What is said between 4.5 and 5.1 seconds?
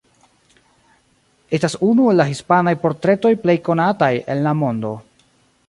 mondo.